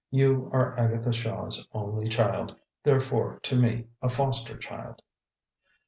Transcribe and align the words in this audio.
You 0.09 0.49
are 0.51 0.75
Agatha 0.79 1.13
Shaw's 1.13 1.67
only 1.73 2.07
child, 2.07 2.55
therefore 2.83 3.39
to 3.43 3.55
me 3.55 3.85
a 4.01 4.09
foster 4.09 4.57
child. 4.57 5.03